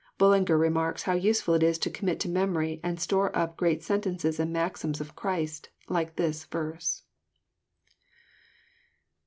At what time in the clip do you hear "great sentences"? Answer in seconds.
3.55-4.39